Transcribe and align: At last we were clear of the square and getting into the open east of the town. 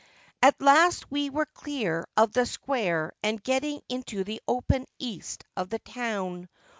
At 0.41 0.59
last 0.59 1.11
we 1.11 1.29
were 1.29 1.45
clear 1.45 2.07
of 2.17 2.33
the 2.33 2.47
square 2.47 3.13
and 3.21 3.43
getting 3.43 3.81
into 3.87 4.23
the 4.23 4.41
open 4.47 4.87
east 4.97 5.43
of 5.55 5.69
the 5.69 5.77
town. 5.77 6.49